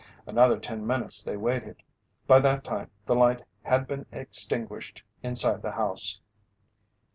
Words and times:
Another 0.25 0.57
ten 0.57 0.87
minutes 0.87 1.21
they 1.21 1.37
waited. 1.37 1.83
By 2.25 2.39
that 2.39 2.63
time 2.63 2.89
the 3.05 3.13
light 3.13 3.43
had 3.61 3.85
been 3.85 4.07
extinguished 4.11 5.03
inside 5.21 5.61
the 5.61 5.73
house. 5.73 6.21